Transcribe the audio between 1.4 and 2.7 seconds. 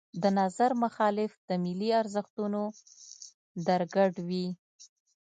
د ملي ارزښتونو